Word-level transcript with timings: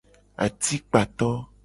Atikpato. 0.45 1.29